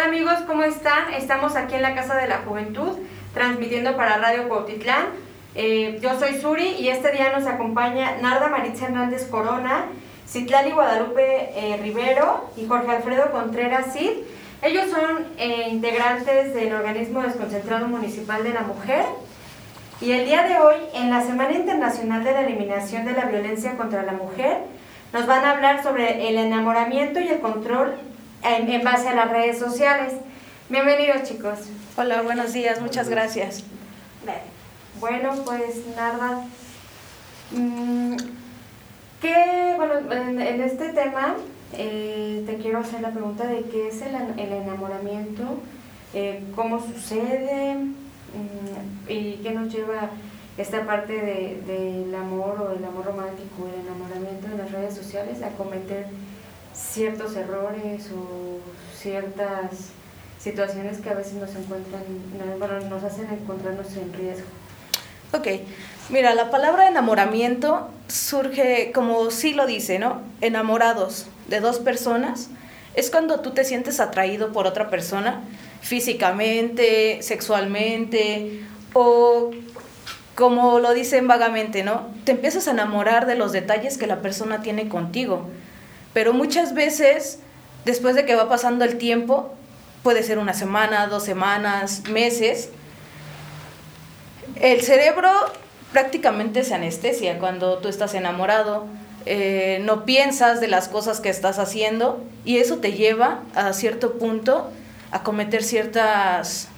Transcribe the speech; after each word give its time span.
Hola 0.00 0.08
amigos, 0.08 0.38
¿cómo 0.46 0.62
están? 0.62 1.12
Estamos 1.12 1.56
aquí 1.56 1.74
en 1.74 1.82
la 1.82 1.94
Casa 1.94 2.16
de 2.16 2.26
la 2.26 2.38
Juventud, 2.38 2.96
transmitiendo 3.34 3.98
para 3.98 4.16
Radio 4.16 4.48
Cuautitlán. 4.48 5.08
Eh, 5.54 5.98
yo 6.00 6.18
soy 6.18 6.40
Suri 6.40 6.68
y 6.68 6.88
este 6.88 7.12
día 7.12 7.30
nos 7.36 7.46
acompaña 7.46 8.16
Narda 8.22 8.48
Maritza 8.48 8.86
Hernández 8.86 9.28
Corona, 9.28 9.84
Citlali 10.26 10.70
Guadalupe 10.70 11.50
eh, 11.54 11.78
Rivero 11.82 12.50
y 12.56 12.66
Jorge 12.66 12.90
Alfredo 12.92 13.30
Contreras 13.30 13.92
Cid. 13.92 14.10
Ellos 14.62 14.88
son 14.88 15.26
eh, 15.36 15.68
integrantes 15.68 16.54
del 16.54 16.72
organismo 16.72 17.20
desconcentrado 17.20 17.86
municipal 17.86 18.42
de 18.42 18.54
la 18.54 18.62
mujer 18.62 19.04
y 20.00 20.12
el 20.12 20.24
día 20.24 20.44
de 20.44 20.56
hoy, 20.56 20.76
en 20.94 21.10
la 21.10 21.20
Semana 21.20 21.52
Internacional 21.52 22.24
de 22.24 22.32
la 22.32 22.40
Eliminación 22.40 23.04
de 23.04 23.12
la 23.12 23.26
Violencia 23.26 23.76
contra 23.76 24.02
la 24.02 24.12
Mujer, 24.12 24.62
nos 25.12 25.26
van 25.26 25.44
a 25.44 25.50
hablar 25.50 25.82
sobre 25.82 26.26
el 26.30 26.38
enamoramiento 26.38 27.20
y 27.20 27.28
el 27.28 27.40
control 27.40 27.96
en, 28.42 28.84
base 28.84 29.08
a 29.08 29.14
las 29.14 29.30
redes 29.30 29.58
sociales. 29.58 30.14
Bienvenidos 30.68 31.24
chicos. 31.24 31.58
Hola, 31.96 32.22
buenos 32.22 32.52
días, 32.52 32.80
muchas 32.80 33.08
gracias. 33.08 33.64
Bueno, 34.98 35.30
pues 35.44 35.86
nada. 35.96 36.44
Mm, 37.52 38.16
¿Qué, 39.20 39.74
bueno, 39.76 39.94
en, 40.12 40.60
este 40.60 40.90
tema 40.90 41.36
eh, 41.72 42.42
te 42.46 42.56
quiero 42.56 42.78
hacer 42.78 43.00
la 43.00 43.10
pregunta 43.10 43.46
de 43.46 43.62
qué 43.62 43.88
es 43.88 44.02
el, 44.02 44.14
enamoramiento, 44.38 45.60
eh, 46.14 46.42
cómo 46.54 46.80
sucede 46.80 47.74
mm, 47.76 49.08
y 49.08 49.40
qué 49.42 49.52
nos 49.52 49.72
lleva 49.72 50.10
esta 50.56 50.84
parte 50.84 51.12
del 51.14 52.10
de, 52.10 52.16
amor 52.16 52.60
o 52.60 52.76
el 52.76 52.84
amor 52.84 53.06
romántico, 53.06 53.68
el 53.72 53.86
enamoramiento 53.86 54.46
en 54.46 54.58
las 54.58 54.70
redes 54.70 54.94
sociales 54.94 55.42
a 55.42 55.50
cometer 55.50 56.06
ciertos 56.92 57.36
errores 57.36 58.08
o 58.14 58.58
ciertas 58.96 59.70
situaciones 60.38 60.98
que 60.98 61.10
a 61.10 61.14
veces 61.14 61.34
nos 61.34 61.54
encuentran, 61.54 62.02
bueno, 62.58 62.80
nos 62.88 63.04
hacen 63.04 63.28
encontrarnos 63.30 63.94
en 63.96 64.12
riesgo. 64.12 64.46
Ok, 65.32 65.46
mira, 66.08 66.34
la 66.34 66.50
palabra 66.50 66.88
enamoramiento 66.88 67.88
surge 68.08 68.90
como 68.92 69.30
sí 69.30 69.52
lo 69.52 69.66
dice, 69.66 69.98
¿no? 69.98 70.22
Enamorados 70.40 71.26
de 71.48 71.60
dos 71.60 71.78
personas. 71.78 72.48
Es 72.94 73.10
cuando 73.10 73.40
tú 73.40 73.50
te 73.50 73.64
sientes 73.64 74.00
atraído 74.00 74.52
por 74.52 74.66
otra 74.66 74.90
persona, 74.90 75.42
físicamente, 75.80 77.22
sexualmente, 77.22 78.62
o 78.92 79.52
como 80.34 80.80
lo 80.80 80.94
dicen 80.94 81.28
vagamente, 81.28 81.84
¿no? 81.84 82.08
Te 82.24 82.32
empiezas 82.32 82.66
a 82.66 82.72
enamorar 82.72 83.26
de 83.26 83.36
los 83.36 83.52
detalles 83.52 83.98
que 83.98 84.08
la 84.08 84.22
persona 84.22 84.62
tiene 84.62 84.88
contigo. 84.88 85.46
Pero 86.12 86.32
muchas 86.32 86.74
veces, 86.74 87.38
después 87.84 88.14
de 88.14 88.24
que 88.24 88.34
va 88.34 88.48
pasando 88.48 88.84
el 88.84 88.98
tiempo, 88.98 89.54
puede 90.02 90.22
ser 90.22 90.38
una 90.38 90.54
semana, 90.54 91.06
dos 91.06 91.24
semanas, 91.24 92.02
meses, 92.08 92.70
el 94.56 94.82
cerebro 94.82 95.30
prácticamente 95.92 96.64
se 96.64 96.74
anestesia 96.74 97.38
cuando 97.38 97.78
tú 97.78 97.88
estás 97.88 98.14
enamorado, 98.14 98.86
eh, 99.26 99.80
no 99.84 100.04
piensas 100.04 100.60
de 100.60 100.68
las 100.68 100.88
cosas 100.88 101.20
que 101.20 101.28
estás 101.28 101.58
haciendo 101.58 102.22
y 102.44 102.58
eso 102.58 102.78
te 102.78 102.92
lleva 102.92 103.42
a 103.54 103.72
cierto 103.72 104.14
punto 104.14 104.70
a 105.12 105.22
cometer 105.22 105.62
ciertas, 105.62 106.68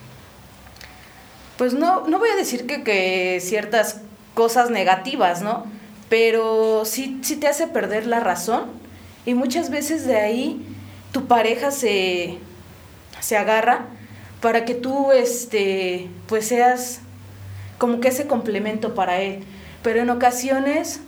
pues 1.57 1.75
no, 1.75 2.07
no 2.09 2.19
voy 2.19 2.31
a 2.31 2.37
decir 2.37 2.67
que, 2.67 2.83
que 2.83 3.39
ciertas 3.41 4.01
cosas 4.35 4.71
negativas, 4.71 5.43
¿no? 5.43 5.67
Pero 6.09 6.85
sí, 6.85 7.21
sí 7.23 7.37
te 7.37 7.47
hace 7.47 7.67
perder 7.67 8.07
la 8.07 8.21
razón 8.21 8.82
y 9.25 9.35
muchas 9.35 9.71
veces 9.71 10.07
de 10.07 10.17
ahí 10.17 10.65
tu 11.13 11.27
pareja 11.27 11.71
se, 11.71 12.39
se 13.21 13.37
agarra 13.37 13.87
para 14.41 14.65
que 14.65 14.75
tú 14.75 15.13
este, 15.13 16.09
pues 16.27 16.47
seas 16.47 17.01
como 17.79 18.01
que 18.01 18.09
ese 18.09 18.27
complemento 18.27 18.95
para 18.95 19.21
él. 19.21 19.45
Pero 19.83 20.01
en 20.01 20.11
ocasiones 20.11 21.01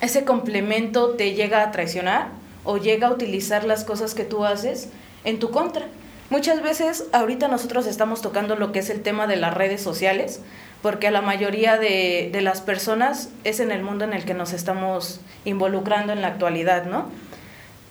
ese 0.00 0.24
complemento 0.24 1.10
te 1.10 1.34
llega 1.34 1.62
a 1.62 1.70
traicionar 1.70 2.28
o 2.64 2.76
llega 2.76 3.08
a 3.08 3.12
utilizar 3.12 3.64
las 3.64 3.84
cosas 3.84 4.14
que 4.14 4.24
tú 4.24 4.44
haces 4.44 4.88
en 5.24 5.38
tu 5.38 5.50
contra. 5.50 5.86
Muchas 6.32 6.62
veces 6.62 7.04
ahorita 7.12 7.46
nosotros 7.48 7.86
estamos 7.86 8.22
tocando 8.22 8.56
lo 8.56 8.72
que 8.72 8.78
es 8.78 8.88
el 8.88 9.02
tema 9.02 9.26
de 9.26 9.36
las 9.36 9.52
redes 9.52 9.82
sociales, 9.82 10.40
porque 10.80 11.08
a 11.08 11.10
la 11.10 11.20
mayoría 11.20 11.76
de, 11.76 12.30
de, 12.32 12.40
las 12.40 12.62
personas 12.62 13.28
es 13.44 13.60
en 13.60 13.70
el 13.70 13.82
mundo 13.82 14.04
en 14.06 14.14
el 14.14 14.24
que 14.24 14.32
nos 14.32 14.54
estamos 14.54 15.20
involucrando 15.44 16.10
en 16.10 16.22
la 16.22 16.28
actualidad, 16.28 16.86
¿no? 16.86 17.10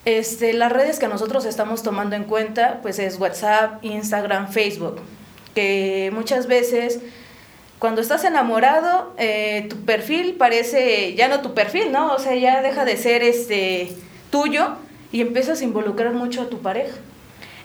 Este, 0.06 0.54
las 0.54 0.72
redes 0.72 0.98
que 0.98 1.08
nosotros 1.08 1.46
estamos 1.46 1.84
tomando 1.84 2.16
en 2.16 2.24
cuenta, 2.24 2.80
pues 2.82 2.98
es 2.98 3.20
WhatsApp, 3.20 3.86
Instagram, 3.86 4.52
Facebook, 4.52 5.00
que 5.54 6.10
muchas 6.12 6.48
veces 6.48 7.00
cuando 7.78 8.02
estás 8.02 8.24
enamorado, 8.24 9.14
eh, 9.20 9.68
tu 9.70 9.86
perfil 9.86 10.34
parece 10.34 11.14
ya 11.14 11.28
no 11.28 11.42
tu 11.42 11.54
perfil, 11.54 11.92
¿no? 11.92 12.12
O 12.14 12.18
sea, 12.18 12.34
ya 12.34 12.64
deja 12.64 12.86
de 12.86 12.98
ser 12.98 13.22
este 13.22 13.96
tuyo 14.32 14.78
y 15.12 15.22
empiezas 15.22 15.62
a 15.62 15.64
involucrar 15.64 16.14
mucho 16.14 16.42
a 16.42 16.50
tu 16.50 16.58
pareja. 16.58 16.98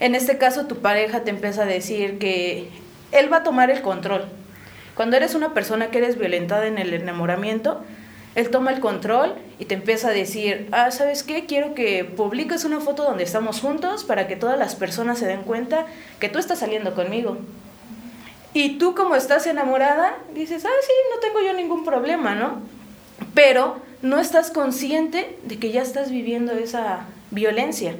En 0.01 0.15
este 0.15 0.39
caso, 0.39 0.67
tu 0.67 0.77
pareja 0.77 1.25
te 1.25 1.31
empieza 1.31 1.63
a 1.63 1.67
decir 1.67 2.19
que 2.19 2.69
él 3.13 3.33
va 3.33 3.39
a 3.39 3.43
tomar 3.43 3.71
el 3.71 3.83
control, 3.83 4.27
cuando 4.97 5.19
eres 5.19 5.35
una 5.35 5.53
persona 5.53 5.91
que 5.91 5.99
eres 5.99 6.19
violentada 6.19 6.67
en 6.67 6.79
el 6.79 6.95
enamoramiento, 6.95 7.83
él 8.35 8.49
toma 8.49 8.73
el 8.73 8.81
control 8.81 9.35
y 9.59 9.67
te 9.67 9.75
empieza 9.75 10.09
a 10.09 10.13
decir, 10.13 10.69
ah, 10.73 10.91
¿sabes 10.91 11.23
qué? 11.23 11.45
Quiero 11.45 11.75
que 11.75 12.05
publiques 12.05 12.65
una 12.65 12.81
foto 12.81 13.05
donde 13.05 13.23
estamos 13.23 13.61
juntos 13.61 14.05
para 14.05 14.27
que 14.27 14.37
todas 14.37 14.59
las 14.59 14.75
personas 14.75 15.19
se 15.19 15.27
den 15.27 15.43
cuenta 15.43 15.85
que 16.19 16.31
tú 16.31 16.39
estás 16.39 16.61
saliendo 16.61 16.95
conmigo. 16.95 17.37
Y 18.55 18.79
tú 18.79 18.95
como 18.95 19.17
estás 19.17 19.47
enamorada, 19.47 20.15
dices, 20.35 20.65
ah, 20.65 20.81
sí, 20.81 20.93
no 21.15 21.21
tengo 21.21 21.47
yo 21.47 21.53
ningún 21.53 21.85
problema, 21.85 22.35
¿no? 22.35 22.63
Pero 23.35 23.77
no 24.01 24.19
estás 24.19 24.51
consciente 24.51 25.37
de 25.43 25.59
que 25.59 25.73
ya 25.73 25.83
estás 25.83 26.11
viviendo 26.11 26.53
esa 26.53 27.01
violencia. 27.31 27.97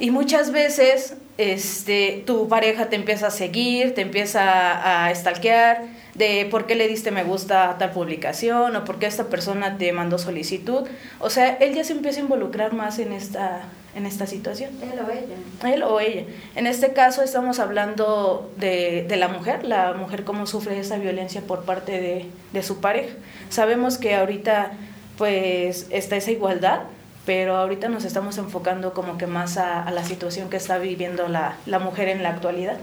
Y 0.00 0.10
muchas 0.10 0.50
veces 0.50 1.14
este, 1.36 2.24
tu 2.26 2.48
pareja 2.48 2.88
te 2.88 2.96
empieza 2.96 3.26
a 3.26 3.30
seguir, 3.30 3.94
te 3.94 4.00
empieza 4.00 5.04
a 5.06 5.14
stalkear 5.14 5.82
de 6.14 6.48
por 6.50 6.66
qué 6.66 6.74
le 6.74 6.88
diste 6.88 7.10
me 7.10 7.22
gusta 7.22 7.70
a 7.70 7.78
tal 7.78 7.92
publicación 7.92 8.74
o 8.76 8.84
por 8.86 8.98
qué 8.98 9.06
esta 9.06 9.24
persona 9.24 9.76
te 9.76 9.92
mandó 9.92 10.18
solicitud. 10.18 10.88
O 11.18 11.28
sea, 11.28 11.50
él 11.56 11.74
ya 11.74 11.84
se 11.84 11.92
empieza 11.92 12.20
a 12.20 12.22
involucrar 12.22 12.72
más 12.72 12.98
en 12.98 13.12
esta, 13.12 13.60
en 13.94 14.06
esta 14.06 14.26
situación. 14.26 14.70
Él 14.82 14.98
o 15.06 15.10
ella. 15.10 15.74
Él 15.74 15.82
o 15.82 16.00
ella. 16.00 16.22
En 16.54 16.66
este 16.66 16.94
caso 16.94 17.22
estamos 17.22 17.58
hablando 17.58 18.50
de, 18.56 19.04
de 19.06 19.16
la 19.16 19.28
mujer, 19.28 19.64
la 19.64 19.92
mujer 19.92 20.24
cómo 20.24 20.46
sufre 20.46 20.78
esa 20.78 20.96
violencia 20.96 21.42
por 21.42 21.64
parte 21.64 22.00
de, 22.00 22.26
de 22.54 22.62
su 22.62 22.80
pareja. 22.80 23.14
Sabemos 23.50 23.98
que 23.98 24.14
ahorita 24.14 24.72
pues 25.18 25.88
está 25.90 26.16
esa 26.16 26.30
igualdad, 26.30 26.80
pero 27.30 27.54
ahorita 27.54 27.88
nos 27.88 28.04
estamos 28.04 28.38
enfocando 28.38 28.92
como 28.92 29.16
que 29.16 29.28
más 29.28 29.56
a, 29.56 29.84
a 29.84 29.92
la 29.92 30.04
situación 30.04 30.50
que 30.50 30.56
está 30.56 30.78
viviendo 30.78 31.28
la, 31.28 31.58
la 31.64 31.78
mujer 31.78 32.08
en 32.08 32.24
la 32.24 32.30
actualidad. 32.30 32.76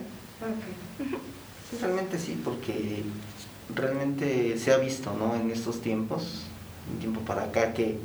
realmente 1.82 2.18
sí, 2.18 2.40
porque 2.46 3.04
realmente 3.76 4.58
se 4.58 4.72
ha 4.72 4.78
visto 4.78 5.14
¿no? 5.20 5.36
en 5.36 5.52
estos 5.52 5.82
tiempos, 5.82 6.44
un 6.94 7.00
tiempo 7.00 7.20
para 7.26 7.44
acá, 7.44 7.74
que 7.74 7.98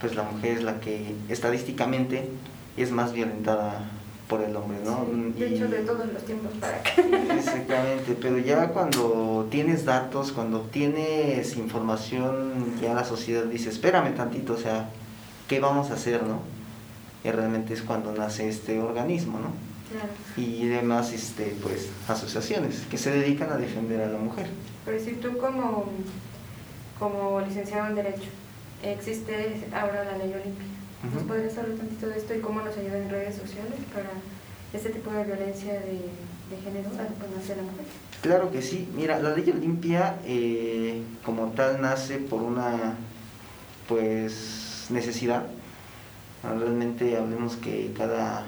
pues 0.00 0.14
la 0.14 0.22
mujer 0.22 0.58
es 0.58 0.62
la 0.62 0.78
que 0.78 1.16
estadísticamente 1.28 2.28
es 2.76 2.92
más 2.92 3.12
violentada 3.12 3.90
por 4.28 4.40
el 4.42 4.54
hombre, 4.54 4.78
¿no? 4.84 5.04
de 5.36 5.48
hecho, 5.48 5.66
de 5.66 5.78
todos 5.78 6.06
los 6.12 6.24
tiempos 6.24 6.52
para 6.60 6.76
acá. 6.76 6.92
Exactamente, 7.36 8.16
pero 8.20 8.38
ya 8.38 8.68
cuando 8.68 9.48
tienes 9.50 9.84
datos, 9.84 10.30
cuando 10.30 10.60
tienes 10.60 11.56
información, 11.56 12.76
ya 12.80 12.94
la 12.94 13.04
sociedad 13.04 13.46
dice, 13.46 13.70
espérame 13.70 14.14
tantito, 14.14 14.52
o 14.52 14.58
sea, 14.58 14.90
¿qué 15.48 15.60
vamos 15.60 15.90
a 15.90 15.94
hacer, 15.94 16.22
no? 16.22 16.40
Y 17.24 17.30
realmente 17.30 17.74
es 17.74 17.82
cuando 17.82 18.12
nace 18.12 18.48
este 18.48 18.80
organismo, 18.80 19.40
¿no? 19.40 19.50
Y 20.36 20.66
demás, 20.66 21.12
este, 21.12 21.56
pues, 21.62 21.88
asociaciones 22.06 22.82
que 22.90 22.98
se 22.98 23.10
dedican 23.10 23.50
a 23.50 23.56
defender 23.56 24.02
a 24.02 24.08
la 24.08 24.18
mujer. 24.18 24.46
Pero 24.84 25.02
si 25.02 25.12
tú 25.12 25.38
como, 25.38 25.86
como 26.98 27.40
licenciado 27.40 27.88
en 27.88 27.94
Derecho, 27.94 28.28
existe 28.82 29.66
ahora 29.74 30.04
la 30.04 30.18
ley 30.18 30.32
olímpica, 30.32 30.64
¿nos 31.14 31.22
podrías 31.22 31.56
hablar 31.56 31.72
un 31.72 31.78
tantito 31.78 32.06
de 32.08 32.18
esto 32.18 32.34
y 32.34 32.40
cómo 32.40 32.60
nos 32.60 32.76
ayuda 32.76 32.98
en 32.98 33.08
redes 33.08 33.36
sociales 33.36 33.78
para 33.94 34.10
este 34.74 34.90
tipo 34.90 35.10
de 35.10 35.24
violencia 35.24 35.72
de, 35.72 35.92
de 35.92 36.62
género 36.62 36.90
hacia 36.90 37.56
la 37.56 37.62
mujer? 37.62 37.86
Claro 38.20 38.50
que 38.50 38.60
sí. 38.60 38.88
Mira, 38.94 39.18
la 39.20 39.30
ley 39.30 39.50
Olimpia 39.50 40.16
eh, 40.26 41.02
como 41.24 41.46
tal 41.52 41.80
nace 41.80 42.18
por 42.18 42.42
una 42.42 42.94
pues 43.88 44.67
necesidad. 44.90 45.44
Realmente 46.42 47.16
hablemos 47.16 47.56
que 47.56 47.92
cada, 47.96 48.44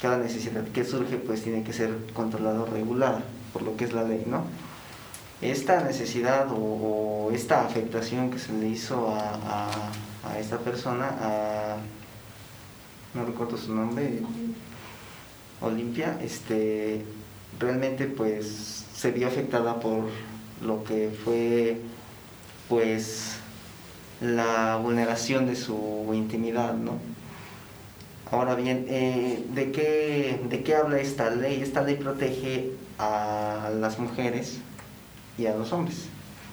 cada 0.00 0.18
necesidad 0.18 0.64
que 0.68 0.84
surge 0.84 1.16
pues 1.16 1.42
tiene 1.42 1.62
que 1.62 1.72
ser 1.72 1.90
controlada 2.14 2.62
o 2.62 2.66
regulada 2.66 3.22
por 3.52 3.62
lo 3.62 3.76
que 3.76 3.84
es 3.84 3.92
la 3.92 4.04
ley, 4.04 4.24
¿no? 4.26 4.44
Esta 5.40 5.82
necesidad 5.82 6.46
o, 6.50 7.30
esta 7.32 7.64
afectación 7.64 8.30
que 8.30 8.38
se 8.38 8.52
le 8.52 8.68
hizo 8.68 9.14
a, 9.14 9.68
a, 10.24 10.38
esta 10.38 10.58
persona, 10.58 11.08
a, 11.20 11.76
no 13.14 13.24
recuerdo 13.24 13.56
su 13.56 13.74
nombre, 13.74 14.20
Olimpia, 15.60 16.18
este, 16.22 17.02
realmente 17.58 18.06
pues 18.06 18.84
se 18.94 19.10
vio 19.10 19.26
afectada 19.28 19.80
por 19.80 20.04
lo 20.62 20.84
que 20.84 21.10
fue 21.24 21.80
pues 22.68 23.38
la 24.20 24.76
vulneración 24.76 25.46
de 25.46 25.56
su 25.56 26.10
intimidad, 26.14 26.74
¿no? 26.74 26.98
Ahora 28.30 28.54
bien, 28.54 28.86
eh, 28.88 29.44
¿de, 29.54 29.70
qué, 29.70 30.40
¿de 30.48 30.62
qué 30.62 30.74
habla 30.74 30.98
esta 30.98 31.30
ley? 31.30 31.62
Esta 31.62 31.82
ley 31.82 31.96
protege 31.96 32.72
a 32.98 33.70
las 33.78 33.98
mujeres 33.98 34.58
y 35.38 35.46
a 35.46 35.54
los 35.54 35.72
hombres. 35.72 36.08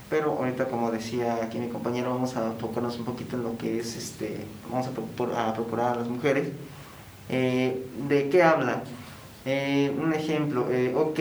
Pero 0.10 0.34
ahorita, 0.34 0.66
como 0.66 0.92
decía 0.92 1.40
aquí 1.42 1.58
mi 1.58 1.70
compañero, 1.70 2.12
vamos 2.12 2.36
a 2.36 2.46
enfocarnos 2.48 3.00
un 3.00 3.06
poquito 3.06 3.38
en 3.38 3.44
lo 3.44 3.58
que 3.58 3.80
es, 3.80 3.96
este, 3.96 4.46
vamos 4.70 4.88
a, 4.88 5.54
procurar 5.54 5.94
a 5.94 6.00
las 6.00 6.08
mujeres. 6.08 6.50
Eh, 7.30 7.88
¿De 8.08 8.30
qué 8.30 8.44
habla? 8.44 8.84
Eh, 9.46 9.92
un 9.98 10.14
ejemplo, 10.14 10.68
ok, 10.96 11.20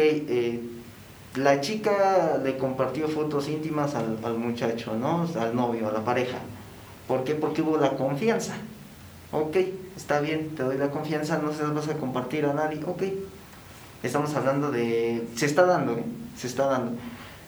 la 1.36 1.60
chica 1.60 2.38
le 2.42 2.58
compartió 2.58 3.08
fotos 3.08 3.48
íntimas 3.48 3.94
al, 3.94 4.18
al, 4.22 4.38
muchacho, 4.38 4.94
¿no? 4.96 5.28
Al 5.38 5.54
novio, 5.54 5.88
a 5.88 5.92
la 5.92 6.04
pareja. 6.04 6.38
¿Por 7.08 7.24
qué? 7.24 7.34
Porque 7.34 7.62
hubo 7.62 7.78
la 7.78 7.96
confianza. 7.96 8.54
Ok, 9.32 9.56
está 9.96 10.20
bien, 10.20 10.54
te 10.54 10.62
doy 10.62 10.76
la 10.76 10.90
confianza, 10.90 11.38
no 11.38 11.52
se 11.52 11.62
las 11.62 11.74
vas 11.74 11.88
a 11.88 11.94
compartir 11.94 12.44
a 12.44 12.52
nadie. 12.52 12.80
Ok, 12.86 13.02
estamos 14.02 14.34
hablando 14.34 14.70
de... 14.70 15.26
Se 15.36 15.46
está 15.46 15.64
dando, 15.64 15.96
¿eh? 15.96 16.04
Se 16.36 16.46
está 16.46 16.66
dando 16.66 16.92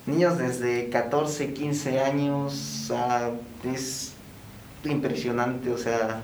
niños 0.06 0.38
desde 0.38 0.88
14, 0.90 1.52
15 1.52 2.00
años, 2.00 2.92
es 3.64 4.12
impresionante, 4.84 5.70
o 5.72 5.78
sea, 5.78 6.20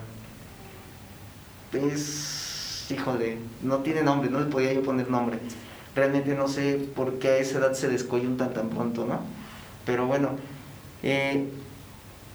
es, 1.73 2.87
híjole, 2.91 3.39
no 3.63 3.79
tiene 3.79 4.03
nombre, 4.03 4.29
no 4.29 4.41
le 4.41 4.47
podía 4.47 4.73
yo 4.73 4.83
poner 4.83 5.11
nombre. 5.11 5.39
Realmente 5.95 6.35
no 6.35 6.49
sé 6.49 6.89
por 6.95 7.19
qué 7.19 7.29
a 7.29 7.37
esa 7.39 7.59
edad 7.59 7.73
se 7.73 7.89
descoyuntan 7.89 8.53
tan 8.53 8.69
pronto, 8.69 9.07
¿no? 9.07 9.21
Pero 9.85 10.07
bueno, 10.07 10.31
eh, 11.03 11.49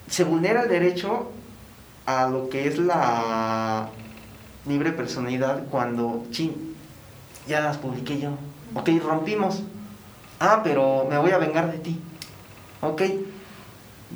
se 0.08 0.24
vulnera 0.24 0.64
el 0.64 0.70
derecho 0.70 1.32
a 2.06 2.28
lo 2.28 2.50
que 2.50 2.68
es 2.68 2.78
la 2.78 3.90
libre 4.66 4.92
personalidad 4.92 5.64
cuando, 5.70 6.26
chin, 6.32 6.76
ya 7.48 7.62
las 7.62 7.78
publiqué 7.78 8.20
yo, 8.20 8.32
ok, 8.76 8.90
rompimos, 9.04 9.64
Ah, 10.40 10.62
pero 10.64 11.08
me 11.10 11.18
voy 11.18 11.32
a 11.32 11.38
vengar 11.38 11.72
de 11.72 11.78
ti. 11.80 12.00
Ok. 12.82 13.02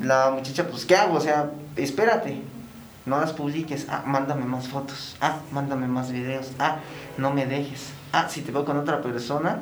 La 0.02 0.32
muchacha, 0.32 0.68
pues, 0.68 0.86
¿qué 0.86 0.96
hago? 0.96 1.16
O 1.18 1.22
sea, 1.22 1.52
espérate. 1.76 2.42
No 3.06 3.20
las 3.20 3.34
publiques. 3.34 3.88
Ah, 3.90 4.04
mándame 4.06 4.46
más 4.46 4.68
fotos. 4.68 5.18
Ah, 5.22 5.40
mándame 5.52 5.88
más 5.88 6.12
videos. 6.12 6.52
Ah, 6.60 6.78
no 7.18 7.32
me 7.32 7.46
dejes. 7.46 7.90
Ah, 8.12 8.28
si 8.30 8.42
te 8.42 8.52
veo 8.52 8.66
con 8.66 8.78
otra 8.78 9.02
persona, 9.02 9.62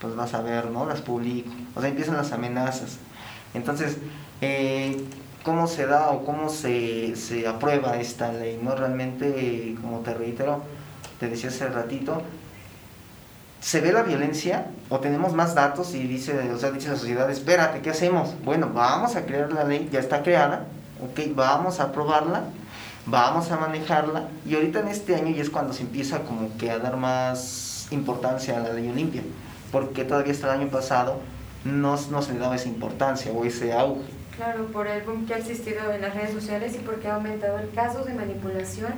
pues 0.00 0.14
vas 0.14 0.34
a 0.34 0.42
ver, 0.42 0.70
¿no? 0.70 0.86
Las 0.86 1.00
publico. 1.00 1.50
O 1.74 1.80
sea, 1.80 1.90
empiezan 1.90 2.16
las 2.16 2.32
amenazas. 2.32 2.98
Entonces, 3.54 3.98
eh, 4.40 5.04
¿cómo 5.44 5.66
se 5.66 5.86
da 5.86 6.10
o 6.10 6.24
cómo 6.24 6.48
se, 6.48 7.16
se 7.16 7.46
aprueba 7.46 7.96
esta 7.96 8.32
ley? 8.32 8.60
¿No? 8.62 8.74
Realmente, 8.74 9.76
como 9.80 10.00
te 10.00 10.14
reitero, 10.14 10.62
te 11.18 11.28
decía 11.28 11.48
hace 11.48 11.68
ratito, 11.68 12.22
se 13.60 13.80
ve 13.80 13.92
la 13.92 14.02
violencia 14.02 14.66
o 14.90 15.00
tenemos 15.00 15.32
más 15.32 15.54
datos 15.54 15.94
y 15.94 16.06
dice, 16.06 16.52
o 16.52 16.58
sea, 16.58 16.70
dice 16.70 16.88
la 16.90 16.96
sociedad, 16.96 17.30
espérate, 17.30 17.80
¿qué 17.80 17.90
hacemos? 17.90 18.34
Bueno, 18.44 18.70
vamos 18.72 19.16
a 19.16 19.24
crear 19.24 19.52
la 19.52 19.64
ley, 19.64 19.88
ya 19.90 19.98
está 19.98 20.22
creada, 20.22 20.66
ok, 21.02 21.34
vamos 21.34 21.80
a 21.80 21.84
aprobarla, 21.84 22.44
vamos 23.06 23.50
a 23.50 23.56
manejarla 23.56 24.28
y 24.44 24.54
ahorita 24.54 24.80
en 24.80 24.88
este 24.88 25.14
año 25.14 25.34
ya 25.34 25.42
es 25.42 25.50
cuando 25.50 25.72
se 25.72 25.82
empieza 25.82 26.20
como 26.20 26.56
que 26.58 26.70
a 26.70 26.78
dar 26.78 26.96
más 26.96 27.86
importancia 27.90 28.56
a 28.56 28.60
la 28.60 28.72
ley 28.72 28.88
Olimpia, 28.88 29.22
porque 29.72 30.04
todavía 30.04 30.32
hasta 30.32 30.52
el 30.52 30.60
año 30.60 30.70
pasado 30.70 31.20
no, 31.64 31.96
no 32.10 32.22
se 32.22 32.32
le 32.32 32.38
daba 32.40 32.56
esa 32.56 32.68
importancia 32.68 33.32
o 33.32 33.44
ese 33.44 33.72
auge. 33.72 34.16
Claro, 34.36 34.66
por 34.66 34.86
el 34.86 35.02
boom 35.02 35.26
que 35.26 35.34
ha 35.34 35.38
existido 35.38 35.90
en 35.90 36.02
las 36.02 36.14
redes 36.14 36.32
sociales 36.32 36.74
y 36.74 36.78
porque 36.78 37.08
ha 37.08 37.14
aumentado 37.14 37.58
el 37.58 37.70
caso 37.70 38.04
de 38.04 38.12
manipulación 38.12 38.92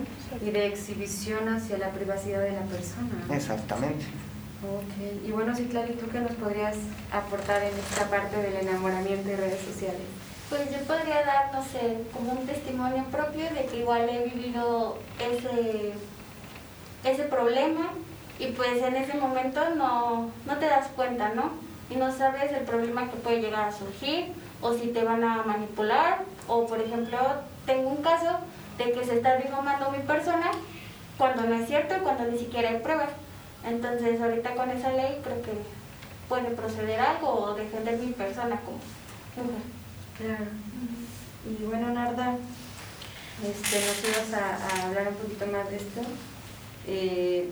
y 0.44 0.50
de 0.50 0.66
exhibición 0.66 1.48
hacia 1.48 1.78
la 1.78 1.90
privacidad 1.90 2.40
de 2.40 2.52
la 2.52 2.62
persona. 2.62 3.08
Exactamente. 3.30 4.04
Ok, 4.64 5.24
y 5.24 5.30
bueno, 5.30 5.54
Citlali, 5.54 5.92
¿tú 5.92 6.08
qué 6.10 6.18
nos 6.18 6.32
podrías 6.32 6.74
aportar 7.12 7.62
en 7.62 7.78
esta 7.78 8.10
parte 8.10 8.36
del 8.36 8.66
enamoramiento 8.66 9.30
y 9.30 9.36
redes 9.36 9.60
sociales? 9.60 10.02
Pues 10.48 10.70
yo 10.70 10.78
podría 10.86 11.24
dar, 11.24 11.52
no 11.52 11.62
sé, 11.62 11.98
como 12.12 12.32
un 12.32 12.46
testimonio 12.46 13.04
propio 13.04 13.44
de 13.50 13.66
que 13.66 13.80
igual 13.80 14.08
he 14.08 14.24
vivido 14.24 14.96
ese, 15.20 15.92
ese 17.04 17.24
problema 17.24 17.90
y 18.38 18.46
pues 18.52 18.82
en 18.82 18.96
ese 18.96 19.14
momento 19.14 19.60
no, 19.76 20.30
no 20.46 20.56
te 20.58 20.66
das 20.66 20.88
cuenta, 20.96 21.30
¿no? 21.34 21.52
Y 21.90 21.96
no 21.96 22.10
sabes 22.12 22.50
el 22.52 22.64
problema 22.64 23.10
que 23.10 23.16
puede 23.16 23.42
llegar 23.42 23.68
a 23.68 23.72
surgir 23.72 24.32
o 24.62 24.72
si 24.72 24.88
te 24.88 25.04
van 25.04 25.22
a 25.22 25.42
manipular 25.42 26.22
o 26.46 26.66
por 26.66 26.80
ejemplo 26.80 27.18
tengo 27.66 27.90
un 27.90 28.02
caso 28.02 28.38
de 28.78 28.92
que 28.92 29.04
se 29.04 29.16
está 29.16 29.36
difamando 29.36 29.90
mi 29.90 29.98
persona 29.98 30.50
cuando 31.18 31.42
no 31.42 31.56
es 31.56 31.66
cierto 31.66 31.94
cuando 32.02 32.24
ni 32.24 32.38
siquiera 32.38 32.70
hay 32.70 32.78
pruebas. 32.78 33.10
Entonces, 33.66 34.20
ahorita 34.20 34.54
con 34.54 34.70
esa 34.70 34.90
ley 34.92 35.20
creo 35.22 35.42
que 35.42 35.52
puede 36.28 36.50
proceder 36.50 37.00
algo 37.00 37.28
o 37.28 37.54
defender 37.54 37.98
mi 37.98 38.12
persona 38.12 38.60
como. 38.64 38.78
Claro. 40.18 40.44
Y 41.48 41.64
bueno, 41.64 41.90
Narda, 41.90 42.36
este, 43.42 43.76
nos 43.86 44.04
ibas 44.04 44.42
a, 44.42 44.86
hablar 44.86 45.08
un 45.08 45.14
poquito 45.14 45.46
más 45.46 45.70
de 45.70 45.76
esto. 45.76 46.00
Eh, 46.86 47.48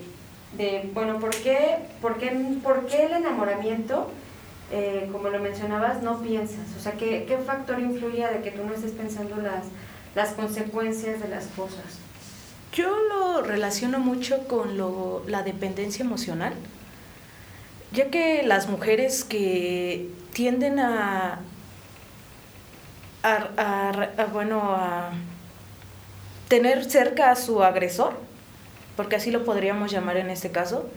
de, 0.57 0.89
bueno, 0.93 1.19
¿por 1.19 1.31
qué, 1.31 1.79
por 2.01 2.17
qué, 2.17 2.31
por 2.61 2.85
qué 2.87 3.05
el 3.05 3.13
enamoramiento, 3.13 4.09
eh, 4.71 5.07
como 5.11 5.29
lo 5.29 5.39
mencionabas, 5.39 6.01
no 6.01 6.21
piensas? 6.21 6.75
O 6.77 6.81
sea, 6.81 6.93
¿qué, 6.93 7.25
¿qué 7.25 7.37
factor 7.37 7.79
influye 7.79 8.27
de 8.27 8.41
que 8.41 8.51
tú 8.51 8.63
no 8.65 8.73
estés 8.73 8.91
pensando 8.91 9.37
las, 9.37 9.65
las 10.13 10.29
consecuencias 10.31 11.21
de 11.21 11.29
las 11.29 11.47
cosas? 11.47 11.99
Yo 12.73 12.93
lo 13.09 13.43
relaciono 13.43 13.99
mucho 13.99 14.45
con 14.47 14.77
lo, 14.77 15.23
la 15.27 15.43
dependencia 15.43 16.03
emocional, 16.03 16.53
ya 17.93 18.09
que 18.09 18.43
las 18.43 18.67
mujeres 18.67 19.23
que 19.23 20.09
tienden 20.33 20.79
a, 20.79 21.39
a, 23.35 24.27
bueno, 24.31 24.61
a 24.61 25.11
tener 26.47 26.85
cerca 26.85 27.31
a 27.31 27.35
su 27.35 27.63
agresor, 27.63 28.13
porque 28.95 29.15
así 29.15 29.31
lo 29.31 29.43
podríamos 29.45 29.91
llamar 29.91 30.17
en 30.17 30.29
este 30.29 30.51
caso, 30.51 30.89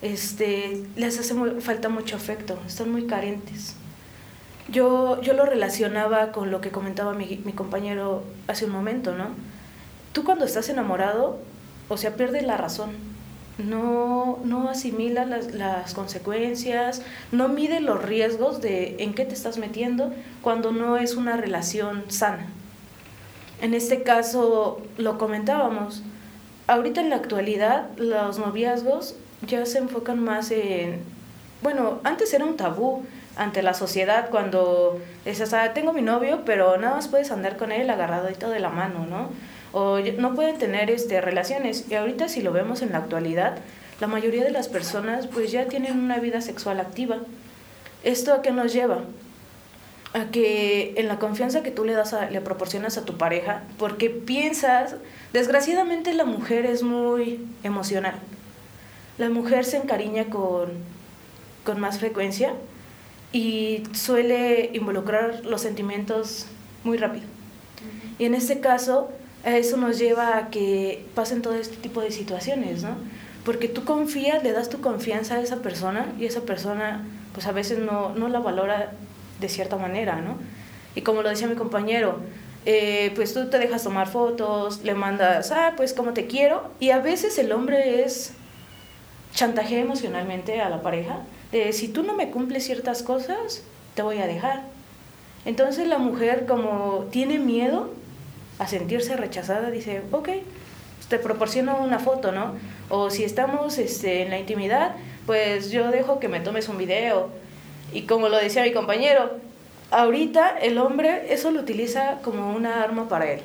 este, 0.00 0.82
les 0.96 1.18
hace 1.18 1.34
falta 1.60 1.88
mucho 1.88 2.16
afecto, 2.16 2.58
están 2.66 2.90
muy 2.90 3.06
carentes. 3.06 3.76
Yo, 4.68 5.20
yo 5.22 5.32
lo 5.34 5.44
relacionaba 5.44 6.32
con 6.32 6.50
lo 6.50 6.60
que 6.60 6.70
comentaba 6.70 7.14
mi, 7.14 7.40
mi 7.44 7.52
compañero 7.52 8.22
hace 8.46 8.64
un 8.64 8.70
momento, 8.72 9.14
¿no? 9.14 9.30
tú 10.12 10.24
cuando 10.24 10.44
estás 10.44 10.68
enamorado, 10.68 11.38
o 11.88 11.96
sea, 11.96 12.14
pierdes 12.14 12.44
la 12.44 12.56
razón. 12.56 12.90
No, 13.58 14.38
no 14.44 14.68
asimila 14.68 15.24
las, 15.24 15.52
las 15.52 15.94
consecuencias, 15.94 17.02
no 17.32 17.48
mide 17.48 17.80
los 17.80 18.02
riesgos 18.02 18.60
de 18.62 18.96
en 18.98 19.14
qué 19.14 19.24
te 19.24 19.34
estás 19.34 19.58
metiendo 19.58 20.12
cuando 20.40 20.72
no 20.72 20.96
es 20.96 21.16
una 21.16 21.36
relación 21.36 22.04
sana. 22.08 22.46
En 23.60 23.74
este 23.74 24.02
caso, 24.02 24.80
lo 24.96 25.18
comentábamos, 25.18 26.02
ahorita 26.66 27.00
en 27.00 27.10
la 27.10 27.16
actualidad 27.16 27.90
los 27.96 28.38
noviazgos 28.38 29.14
ya 29.46 29.66
se 29.66 29.78
enfocan 29.78 30.18
más 30.18 30.50
en, 30.50 31.00
bueno, 31.62 32.00
antes 32.04 32.32
era 32.34 32.44
un 32.44 32.56
tabú 32.56 33.04
ante 33.36 33.62
la 33.62 33.74
sociedad 33.74 34.30
cuando 34.30 35.00
dices, 35.24 35.52
ah, 35.54 35.72
tengo 35.72 35.92
mi 35.92 36.02
novio, 36.02 36.42
pero 36.44 36.76
nada 36.76 36.96
más 36.96 37.08
puedes 37.08 37.30
andar 37.30 37.56
con 37.56 37.72
él 37.72 37.88
agarradito 37.88 38.50
de 38.50 38.60
la 38.60 38.68
mano, 38.68 39.06
¿no? 39.06 39.30
O 39.72 39.98
no 39.98 40.34
pueden 40.34 40.58
tener 40.58 40.90
este, 40.90 41.20
relaciones. 41.20 41.86
Y 41.90 41.94
ahorita 41.94 42.28
si 42.28 42.42
lo 42.42 42.52
vemos 42.52 42.82
en 42.82 42.92
la 42.92 42.98
actualidad, 42.98 43.58
la 44.00 44.06
mayoría 44.06 44.44
de 44.44 44.50
las 44.50 44.68
personas 44.68 45.26
pues 45.26 45.50
ya 45.50 45.66
tienen 45.66 45.98
una 45.98 46.18
vida 46.18 46.40
sexual 46.40 46.80
activa. 46.80 47.18
¿Esto 48.04 48.34
a 48.34 48.42
qué 48.42 48.50
nos 48.50 48.72
lleva? 48.72 49.04
A 50.12 50.26
que 50.26 50.94
en 50.96 51.08
la 51.08 51.18
confianza 51.18 51.62
que 51.62 51.70
tú 51.70 51.84
le 51.84 51.94
das 51.94 52.14
le 52.30 52.40
proporcionas 52.40 52.98
a 52.98 53.04
tu 53.04 53.16
pareja, 53.16 53.62
porque 53.78 54.10
piensas, 54.10 54.96
desgraciadamente 55.32 56.12
la 56.12 56.24
mujer 56.24 56.66
es 56.66 56.82
muy 56.82 57.46
emocional. 57.62 58.14
La 59.18 59.30
mujer 59.30 59.64
se 59.64 59.76
encariña 59.76 60.26
con, 60.26 60.70
con 61.64 61.80
más 61.80 61.98
frecuencia 61.98 62.54
y 63.32 63.84
suele 63.92 64.70
involucrar 64.74 65.44
los 65.44 65.62
sentimientos 65.62 66.46
muy 66.84 66.98
rápido. 66.98 67.24
Y 68.18 68.26
en 68.26 68.34
este 68.34 68.60
caso, 68.60 69.10
eso 69.44 69.76
nos 69.76 69.98
lleva 69.98 70.36
a 70.38 70.50
que 70.50 71.04
pasen 71.14 71.42
todo 71.42 71.54
este 71.54 71.76
tipo 71.76 72.00
de 72.00 72.10
situaciones, 72.10 72.82
¿no? 72.82 72.96
Porque 73.44 73.68
tú 73.68 73.84
confías, 73.84 74.42
le 74.42 74.52
das 74.52 74.68
tu 74.68 74.80
confianza 74.80 75.36
a 75.36 75.40
esa 75.40 75.56
persona 75.56 76.12
y 76.18 76.26
esa 76.26 76.42
persona 76.42 77.04
pues 77.32 77.46
a 77.46 77.52
veces 77.52 77.78
no, 77.78 78.14
no 78.14 78.28
la 78.28 78.38
valora 78.38 78.92
de 79.40 79.48
cierta 79.48 79.76
manera, 79.76 80.20
¿no? 80.20 80.36
Y 80.94 81.02
como 81.02 81.22
lo 81.22 81.28
decía 81.28 81.48
mi 81.48 81.56
compañero, 81.56 82.20
eh, 82.64 83.10
pues 83.16 83.34
tú 83.34 83.50
te 83.50 83.58
dejas 83.58 83.82
tomar 83.82 84.08
fotos, 84.08 84.84
le 84.84 84.94
mandas, 84.94 85.50
ah, 85.50 85.72
pues 85.76 85.92
como 85.92 86.12
te 86.12 86.26
quiero, 86.26 86.70
y 86.78 86.90
a 86.90 87.00
veces 87.00 87.38
el 87.38 87.50
hombre 87.50 88.04
es 88.04 88.34
chantajea 89.34 89.80
emocionalmente 89.80 90.60
a 90.60 90.68
la 90.68 90.82
pareja 90.82 91.20
de 91.50 91.72
si 91.72 91.88
tú 91.88 92.02
no 92.02 92.14
me 92.14 92.30
cumples 92.30 92.64
ciertas 92.64 93.02
cosas, 93.02 93.62
te 93.94 94.02
voy 94.02 94.18
a 94.18 94.26
dejar. 94.26 94.62
Entonces 95.44 95.88
la 95.88 95.98
mujer 95.98 96.46
como 96.46 97.06
tiene 97.10 97.38
miedo 97.38 97.90
a 98.62 98.66
sentirse 98.68 99.16
rechazada, 99.16 99.70
dice, 99.70 100.02
ok, 100.12 100.28
pues 100.96 101.08
te 101.08 101.18
proporciono 101.18 101.82
una 101.82 101.98
foto, 101.98 102.30
¿no? 102.30 102.54
O 102.88 103.10
si 103.10 103.24
estamos 103.24 103.76
este, 103.78 104.22
en 104.22 104.30
la 104.30 104.38
intimidad, 104.38 104.94
pues 105.26 105.72
yo 105.72 105.90
dejo 105.90 106.20
que 106.20 106.28
me 106.28 106.38
tomes 106.38 106.68
un 106.68 106.78
video. 106.78 107.30
Y 107.92 108.02
como 108.02 108.28
lo 108.28 108.36
decía 108.36 108.62
mi 108.62 108.72
compañero, 108.72 109.32
ahorita 109.90 110.58
el 110.60 110.78
hombre 110.78 111.32
eso 111.34 111.50
lo 111.50 111.60
utiliza 111.60 112.18
como 112.22 112.54
una 112.54 112.84
arma 112.84 113.08
para 113.08 113.32
él. 113.32 113.40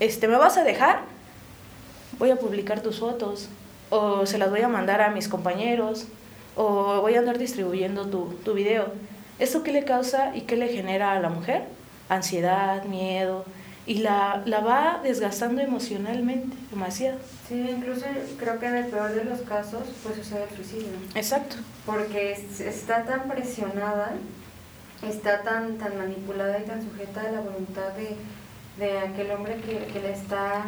Este, 0.00 0.26
¿me 0.26 0.36
vas 0.36 0.58
a 0.58 0.64
dejar? 0.64 1.02
Voy 2.18 2.30
a 2.30 2.36
publicar 2.36 2.80
tus 2.82 2.98
fotos 2.98 3.48
o 3.88 4.26
se 4.26 4.36
las 4.36 4.50
voy 4.50 4.62
a 4.62 4.68
mandar 4.68 5.00
a 5.00 5.10
mis 5.10 5.28
compañeros 5.28 6.06
o 6.56 7.00
voy 7.00 7.14
a 7.14 7.20
andar 7.20 7.38
distribuyendo 7.38 8.06
tu, 8.06 8.34
tu 8.44 8.52
video. 8.54 8.86
¿Eso 9.38 9.62
qué 9.62 9.70
le 9.70 9.84
causa 9.84 10.34
y 10.34 10.40
qué 10.40 10.56
le 10.56 10.68
genera 10.68 11.12
a 11.12 11.20
la 11.20 11.28
mujer? 11.28 11.62
Ansiedad, 12.08 12.82
miedo, 12.84 13.44
y 13.86 13.98
la, 13.98 14.42
la 14.44 14.60
va 14.60 15.00
desgastando 15.02 15.60
emocionalmente 15.62 16.56
demasiado. 16.70 17.18
Sí, 17.48 17.66
incluso 17.68 18.04
creo 18.38 18.58
que 18.58 18.66
en 18.66 18.76
el 18.76 18.86
peor 18.86 19.12
de 19.12 19.24
los 19.24 19.40
casos 19.40 19.82
puede 20.02 20.16
suceder 20.16 20.48
el 20.50 20.56
suicidio. 20.56 20.92
Exacto. 21.14 21.56
Porque 21.86 22.32
está 22.32 23.04
tan 23.04 23.28
presionada, 23.28 24.12
está 25.02 25.42
tan, 25.42 25.78
tan 25.78 25.96
manipulada 25.98 26.58
y 26.60 26.64
tan 26.64 26.82
sujeta 26.82 27.22
a 27.22 27.32
la 27.32 27.40
voluntad 27.40 27.88
de, 27.96 28.16
de 28.84 28.98
aquel 28.98 29.30
hombre 29.32 29.56
que, 29.56 29.86
que 29.92 30.00
le 30.00 30.12
está 30.12 30.66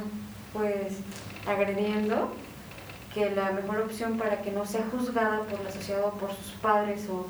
pues 0.53 0.95
agrediendo, 1.47 2.35
que 3.15 3.31
la 3.31 3.53
mejor 3.53 3.83
opción 3.83 4.19
para 4.19 4.43
que 4.43 4.51
no 4.51 4.67
sea 4.67 4.85
juzgada 4.91 5.43
por 5.43 5.61
la 5.63 5.71
sociedad 5.71 6.05
o 6.05 6.13
por 6.13 6.31
sus 6.31 6.53
padres 6.61 7.07
o, 7.09 7.27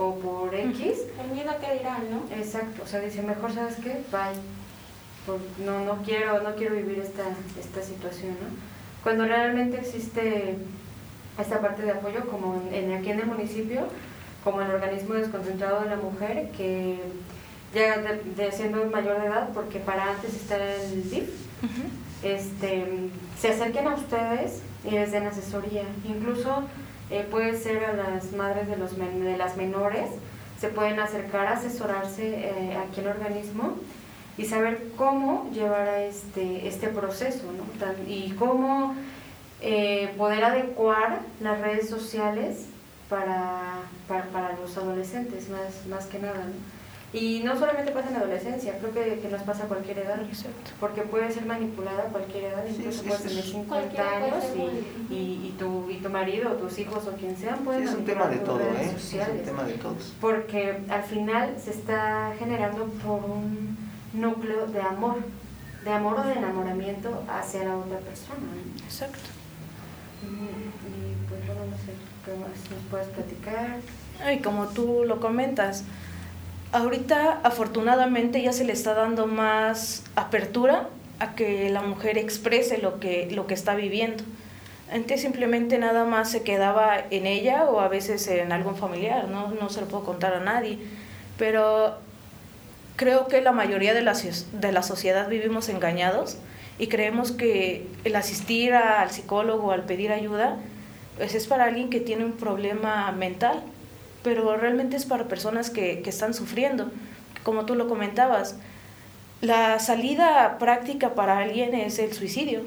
o 0.00 0.14
por 0.16 0.54
X. 0.54 0.98
El 1.20 1.30
miedo 1.32 1.52
que 1.60 1.78
dirán, 1.78 2.02
¿no? 2.10 2.22
Exacto, 2.36 2.82
o 2.84 2.86
sea, 2.86 3.00
dice, 3.00 3.22
mejor, 3.22 3.52
¿sabes 3.52 3.76
qué? 3.76 4.02
Bye. 4.12 4.40
No, 5.64 5.84
no 5.84 6.02
quiero, 6.02 6.42
no 6.42 6.54
quiero 6.56 6.74
vivir 6.74 6.98
esta, 6.98 7.22
esta 7.60 7.82
situación, 7.82 8.30
¿no? 8.32 8.48
Cuando 9.02 9.24
realmente 9.24 9.78
existe 9.78 10.56
esta 11.38 11.60
parte 11.60 11.82
de 11.82 11.92
apoyo, 11.92 12.26
como 12.28 12.60
en, 12.72 12.90
en- 12.90 12.98
aquí 12.98 13.10
en 13.10 13.20
el 13.20 13.26
municipio, 13.26 13.86
como 14.44 14.60
el 14.62 14.70
organismo 14.70 15.14
desconcentrado 15.14 15.80
de 15.82 15.90
la 15.90 15.96
mujer, 15.96 16.50
que 16.56 16.98
ya 17.74 17.98
de, 17.98 18.20
de 18.36 18.52
siendo 18.52 18.84
mayor 18.86 19.20
de 19.20 19.26
edad, 19.28 19.48
porque 19.54 19.78
para 19.78 20.10
antes 20.10 20.34
estar 20.34 20.60
en 20.60 20.80
el 20.92 21.10
DIF, 21.10 21.30
este, 22.22 23.08
se 23.38 23.48
acerquen 23.50 23.86
a 23.88 23.94
ustedes 23.94 24.60
y 24.84 24.90
les 24.90 25.12
den 25.12 25.26
asesoría. 25.26 25.84
Incluso 26.04 26.64
eh, 27.10 27.26
puede 27.30 27.56
ser 27.58 27.84
a 27.84 27.92
las 27.92 28.32
madres 28.32 28.68
de, 28.68 28.76
los 28.76 28.96
men- 28.98 29.24
de 29.24 29.36
las 29.36 29.56
menores, 29.56 30.08
se 30.60 30.68
pueden 30.68 31.00
acercar 31.00 31.46
a 31.46 31.52
asesorarse 31.54 32.26
eh, 32.28 32.76
aquí 32.76 33.00
al 33.00 33.08
organismo 33.08 33.74
y 34.38 34.44
saber 34.46 34.88
cómo 34.96 35.50
llevar 35.52 35.88
a 35.88 36.02
este, 36.04 36.66
este 36.66 36.88
proceso 36.88 37.44
¿no? 37.52 37.64
Tan- 37.78 38.08
y 38.08 38.30
cómo 38.38 38.94
eh, 39.60 40.12
poder 40.16 40.44
adecuar 40.44 41.20
las 41.40 41.60
redes 41.60 41.88
sociales 41.88 42.66
para, 43.08 43.74
para, 44.08 44.24
para 44.26 44.56
los 44.56 44.76
adolescentes, 44.76 45.48
más, 45.50 45.86
más 45.88 46.06
que 46.06 46.18
nada. 46.18 46.38
¿no? 46.46 46.72
Y 47.18 47.42
no 47.44 47.58
solamente 47.58 47.92
pasa 47.92 48.08
en 48.08 48.14
la 48.14 48.20
adolescencia, 48.20 48.78
creo 48.78 48.90
que, 48.94 49.20
que 49.20 49.28
nos 49.28 49.42
pasa 49.42 49.64
a 49.64 49.66
cualquier 49.66 49.98
edad. 49.98 50.18
Exacto. 50.22 50.70
Porque 50.80 51.02
puede 51.02 51.30
ser 51.30 51.44
manipulada 51.44 52.04
a 52.04 52.06
cualquier 52.06 52.44
edad, 52.44 52.64
incluso 52.66 53.02
sí, 53.02 53.06
puedes 53.08 53.22
tener 53.24 53.44
sí. 53.44 53.50
50 53.52 53.68
Cualquiera 53.68 54.18
puede 54.18 54.32
años 54.32 54.44
y, 55.10 55.14
y, 55.14 55.46
y 55.48 55.56
tu, 55.58 55.90
y 55.90 55.96
tu 55.98 56.08
marido 56.08 56.52
o 56.52 56.54
tus 56.54 56.78
hijos 56.78 57.06
o 57.06 57.12
quien 57.12 57.36
sean 57.36 57.58
pueden 57.58 57.82
Sí, 57.82 57.88
es 57.92 57.98
un 57.98 58.04
tema 58.06 58.28
de 58.28 58.36
todo, 58.38 58.58
redes 58.60 58.92
¿eh? 59.12 59.20
Es 59.20 59.28
un 59.28 59.42
tema 59.44 59.64
de 59.64 59.74
todos. 59.74 60.14
Porque 60.22 60.78
al 60.88 61.02
final 61.02 61.54
se 61.62 61.72
está 61.72 62.32
generando 62.38 62.86
por 63.04 63.22
un 63.22 63.76
núcleo 64.12 64.66
de 64.66 64.80
amor, 64.80 65.16
de 65.84 65.92
amor 65.92 66.20
o 66.20 66.22
de 66.22 66.34
enamoramiento 66.34 67.22
hacia 67.28 67.64
la 67.64 67.76
otra 67.76 67.98
persona. 67.98 68.38
Exacto. 68.84 69.18
Y, 70.22 70.26
y, 70.26 71.16
pues 71.28 71.46
bueno, 71.46 71.62
no 71.70 71.76
sé, 71.76 71.92
¿qué 72.24 72.32
más 72.32 72.70
nos 72.70 72.90
puedes 72.90 73.08
platicar? 73.08 73.78
Y 74.32 74.38
como 74.40 74.68
tú 74.68 75.04
lo 75.04 75.20
comentas, 75.20 75.84
ahorita 76.72 77.40
afortunadamente 77.42 78.42
ya 78.42 78.52
se 78.52 78.64
le 78.64 78.72
está 78.72 78.94
dando 78.94 79.26
más 79.26 80.04
apertura 80.14 80.88
a 81.18 81.34
que 81.34 81.70
la 81.70 81.82
mujer 81.82 82.18
exprese 82.18 82.78
lo 82.78 83.00
que, 83.00 83.28
lo 83.30 83.46
que 83.46 83.54
está 83.54 83.74
viviendo. 83.74 84.24
Antes 84.92 85.22
simplemente 85.22 85.78
nada 85.78 86.04
más 86.04 86.30
se 86.30 86.42
quedaba 86.42 86.98
en 87.10 87.26
ella 87.26 87.64
o 87.64 87.80
a 87.80 87.88
veces 87.88 88.26
en 88.28 88.52
algún 88.52 88.76
familiar, 88.76 89.28
no, 89.28 89.48
no 89.48 89.70
se 89.70 89.80
lo 89.80 89.88
puedo 89.88 90.04
contar 90.04 90.34
a 90.34 90.40
nadie. 90.40 90.78
Pero 91.38 91.96
creo 92.96 93.28
que 93.28 93.40
la 93.40 93.52
mayoría 93.52 93.94
de 93.94 94.02
la, 94.02 94.14
de 94.14 94.72
la 94.72 94.82
sociedad 94.82 95.28
vivimos 95.28 95.68
engañados 95.68 96.38
y 96.78 96.88
creemos 96.88 97.32
que 97.32 97.86
el 98.04 98.16
asistir 98.16 98.74
al 98.74 99.10
psicólogo, 99.10 99.72
al 99.72 99.84
pedir 99.84 100.12
ayuda, 100.12 100.56
pues 101.16 101.34
es 101.34 101.46
para 101.46 101.64
alguien 101.64 101.90
que 101.90 102.00
tiene 102.00 102.24
un 102.24 102.32
problema 102.32 103.12
mental, 103.12 103.62
pero 104.22 104.56
realmente 104.56 104.96
es 104.96 105.04
para 105.04 105.28
personas 105.28 105.70
que, 105.70 106.00
que 106.02 106.10
están 106.10 106.34
sufriendo. 106.34 106.90
Como 107.42 107.66
tú 107.66 107.74
lo 107.74 107.88
comentabas, 107.88 108.56
la 109.40 109.78
salida 109.78 110.58
práctica 110.58 111.14
para 111.14 111.38
alguien 111.38 111.74
es 111.74 111.98
el 111.98 112.12
suicidio. 112.12 112.62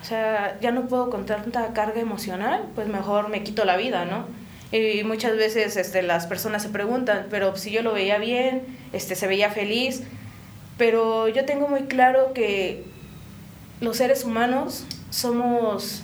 O 0.00 0.04
sea, 0.04 0.58
ya 0.60 0.72
no 0.72 0.88
puedo 0.88 1.10
con 1.10 1.26
tanta 1.26 1.72
carga 1.72 2.00
emocional, 2.00 2.64
pues 2.74 2.88
mejor 2.88 3.28
me 3.28 3.44
quito 3.44 3.64
la 3.64 3.76
vida, 3.76 4.04
¿no? 4.04 4.26
Y 4.72 5.04
muchas 5.04 5.36
veces 5.36 5.76
este, 5.76 6.02
las 6.02 6.26
personas 6.26 6.62
se 6.62 6.70
preguntan, 6.70 7.26
pero 7.30 7.54
si 7.56 7.70
yo 7.70 7.82
lo 7.82 7.92
veía 7.92 8.16
bien, 8.16 8.62
este, 8.94 9.14
se 9.14 9.26
veía 9.26 9.50
feliz, 9.50 10.02
pero 10.78 11.28
yo 11.28 11.44
tengo 11.44 11.68
muy 11.68 11.82
claro 11.82 12.32
que 12.32 12.82
los 13.80 13.98
seres 13.98 14.24
humanos 14.24 14.86
somos 15.10 16.02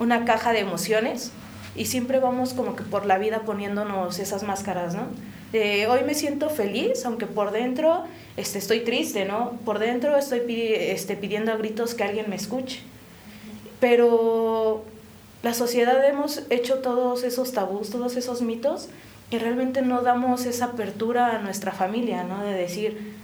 una 0.00 0.24
caja 0.24 0.52
de 0.52 0.58
emociones 0.58 1.30
y 1.76 1.86
siempre 1.86 2.18
vamos 2.18 2.52
como 2.52 2.74
que 2.74 2.82
por 2.82 3.06
la 3.06 3.18
vida 3.18 3.42
poniéndonos 3.42 4.18
esas 4.18 4.42
máscaras, 4.42 4.94
¿no? 4.94 5.06
Hoy 5.52 6.00
me 6.04 6.14
siento 6.14 6.50
feliz, 6.50 7.04
aunque 7.04 7.26
por 7.26 7.52
dentro 7.52 8.04
este, 8.36 8.58
estoy 8.58 8.80
triste, 8.80 9.24
¿no? 9.24 9.52
Por 9.64 9.78
dentro 9.78 10.16
estoy 10.16 10.40
este, 10.48 11.14
pidiendo 11.14 11.52
a 11.52 11.56
gritos 11.56 11.94
que 11.94 12.02
alguien 12.02 12.28
me 12.28 12.36
escuche. 12.36 12.80
Pero 13.78 14.84
la 15.42 15.54
sociedad 15.54 16.04
hemos 16.08 16.42
hecho 16.50 16.78
todos 16.78 17.24
esos 17.24 17.52
tabús, 17.52 17.90
todos 17.90 18.16
esos 18.16 18.42
mitos 18.42 18.88
y 19.30 19.38
realmente 19.38 19.82
no 19.82 20.02
damos 20.02 20.46
esa 20.46 20.66
apertura 20.66 21.34
a 21.34 21.38
nuestra 21.38 21.72
familia, 21.72 22.22
¿no? 22.22 22.42
De 22.42 22.52
decir, 22.52 23.14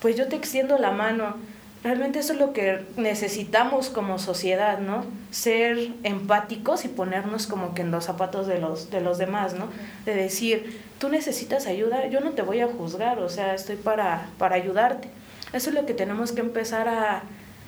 pues 0.00 0.16
yo 0.16 0.28
te 0.28 0.36
extiendo 0.36 0.76
la 0.78 0.90
mano. 0.90 1.36
Realmente 1.84 2.18
eso 2.18 2.32
es 2.32 2.38
lo 2.38 2.52
que 2.52 2.84
necesitamos 2.96 3.88
como 3.88 4.18
sociedad, 4.18 4.78
¿no? 4.78 5.04
Ser 5.30 5.92
empáticos 6.02 6.84
y 6.84 6.88
ponernos 6.88 7.46
como 7.46 7.74
que 7.74 7.82
en 7.82 7.90
los 7.90 8.04
zapatos 8.04 8.46
de 8.46 8.58
los, 8.58 8.90
de 8.90 9.00
los 9.00 9.18
demás, 9.18 9.54
¿no? 9.54 9.68
De 10.04 10.14
decir, 10.14 10.80
tú 10.98 11.08
necesitas 11.08 11.66
ayuda, 11.66 12.06
yo 12.06 12.20
no 12.20 12.30
te 12.30 12.42
voy 12.42 12.60
a 12.60 12.66
juzgar, 12.66 13.18
o 13.18 13.28
sea, 13.28 13.54
estoy 13.54 13.76
para, 13.76 14.28
para 14.38 14.56
ayudarte. 14.56 15.08
Eso 15.52 15.70
es 15.70 15.74
lo 15.74 15.86
que 15.86 15.94
tenemos 15.94 16.32
que 16.32 16.40
empezar 16.40 16.88
a, 16.88 17.22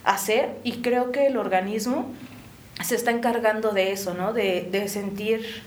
hacer 0.04 0.58
y 0.64 0.82
creo 0.82 1.12
que 1.12 1.26
el 1.26 1.38
organismo 1.38 2.06
se 2.82 2.94
está 2.94 3.10
encargando 3.10 3.70
de 3.72 3.92
eso, 3.92 4.14
¿no? 4.14 4.32
De, 4.32 4.68
de 4.70 4.88
sentir 4.88 5.62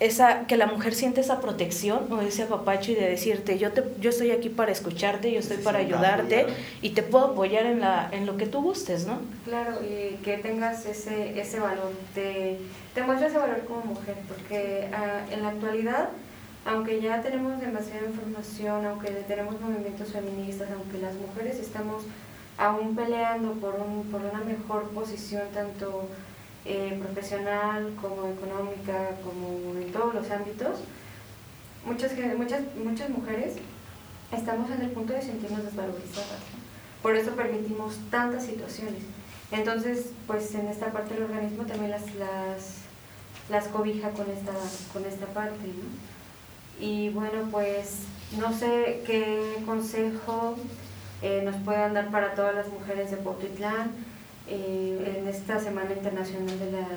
esa, 0.00 0.46
que 0.46 0.56
la 0.56 0.66
mujer 0.66 0.94
siente 0.94 1.20
esa 1.20 1.40
protección 1.40 2.12
o 2.12 2.20
ese 2.20 2.44
apapacho 2.44 2.92
y 2.92 2.94
de 2.94 3.08
decirte, 3.08 3.58
yo, 3.58 3.72
te, 3.72 3.82
yo 4.00 4.10
estoy 4.10 4.30
aquí 4.30 4.48
para 4.48 4.70
escucharte, 4.70 5.32
yo 5.32 5.40
estoy 5.40 5.56
para 5.58 5.78
ayudarte 5.78 6.46
y 6.82 6.90
te 6.90 7.02
puedo 7.02 7.26
apoyar 7.26 7.66
en, 7.66 7.80
la, 7.80 8.08
en 8.12 8.24
lo 8.24 8.36
que 8.36 8.46
tú 8.46 8.62
gustes, 8.62 9.06
¿no? 9.06 9.18
Claro, 9.44 9.78
y 9.82 10.16
que 10.22 10.38
tengas 10.38 10.86
ese, 10.86 11.38
ese 11.40 11.58
valor, 11.58 11.92
te, 12.14 12.58
te 12.94 13.02
muestra 13.02 13.28
ese 13.28 13.38
valor 13.38 13.64
como 13.66 13.86
mujer, 13.86 14.14
porque 14.28 14.88
ah, 14.92 15.22
en 15.32 15.42
la 15.42 15.48
actualidad, 15.48 16.10
aunque 16.64 17.00
ya 17.00 17.20
tenemos 17.20 17.60
demasiada 17.60 18.06
información, 18.06 18.86
aunque 18.86 19.10
tenemos 19.26 19.60
movimientos 19.60 20.12
feministas, 20.12 20.68
aunque 20.72 20.98
las 20.98 21.14
mujeres 21.14 21.58
estamos 21.58 22.04
aún 22.58 22.96
peleando 22.96 23.52
por, 23.52 23.76
un, 23.76 24.04
por 24.10 24.20
una 24.20 24.44
mejor 24.44 24.88
posición, 24.90 25.44
tanto 25.54 26.08
eh, 26.64 27.00
profesional 27.02 27.94
como 28.00 28.26
económica, 28.26 29.16
como 29.24 29.78
en 29.78 29.92
todos 29.92 30.14
los 30.14 30.30
ámbitos, 30.30 30.80
muchas, 31.86 32.12
muchas, 32.36 32.62
muchas 32.84 33.08
mujeres 33.10 33.54
estamos 34.32 34.70
en 34.70 34.82
el 34.82 34.90
punto 34.90 35.12
de 35.12 35.22
sentirnos 35.22 35.64
desvalorizadas. 35.64 36.40
Por 37.00 37.14
eso 37.14 37.30
permitimos 37.32 37.96
tantas 38.10 38.44
situaciones. 38.44 39.02
Entonces, 39.52 40.10
pues 40.26 40.54
en 40.54 40.66
esta 40.68 40.92
parte 40.92 41.14
del 41.14 41.22
organismo 41.24 41.64
también 41.64 41.92
las, 41.92 42.14
las, 42.16 42.74
las 43.48 43.68
cobija 43.68 44.10
con 44.10 44.28
esta, 44.30 44.52
con 44.92 45.06
esta 45.06 45.26
parte. 45.26 45.66
¿no? 45.66 46.84
Y 46.84 47.08
bueno, 47.10 47.48
pues 47.50 48.00
no 48.38 48.52
sé 48.52 49.02
qué 49.06 49.62
consejo 49.64 50.56
eh, 51.22 51.42
nos 51.44 51.56
puedan 51.64 51.94
dar 51.94 52.10
para 52.10 52.34
todas 52.34 52.54
las 52.54 52.68
mujeres 52.68 53.10
de 53.10 53.16
Potitlán. 53.18 53.92
eh, 54.50 55.14
en 55.18 55.28
esta 55.28 55.60
Semana 55.60 55.92
Internacional 55.92 56.58
de 56.58 56.72
la, 56.72 56.88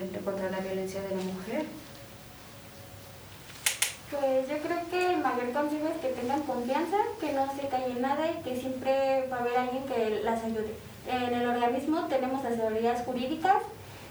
de- 0.00 0.20
contra 0.24 0.48
la 0.48 0.60
Violencia 0.60 1.02
de 1.02 1.08
la 1.16 1.22
Mujer? 1.22 1.64
Pues 4.10 4.48
yo 4.48 4.58
creo 4.58 4.78
que 4.90 5.14
el 5.14 5.20
mayor 5.20 5.52
consejo 5.52 5.86
es 5.88 6.00
que 6.00 6.08
tengan 6.20 6.42
confianza, 6.42 6.96
que 7.20 7.32
no 7.32 7.46
se 7.54 7.68
callen 7.68 8.00
nada 8.00 8.30
y 8.30 8.42
que 8.42 8.60
siempre 8.60 9.26
va 9.30 9.36
a 9.38 9.40
haber 9.40 9.56
alguien 9.56 9.84
que 9.86 10.20
las 10.24 10.42
ayude. 10.44 10.74
En 11.08 11.32
el 11.34 11.48
organismo 11.48 12.06
tenemos 12.08 12.44
asesorías 12.44 13.04
jurídicas 13.04 13.62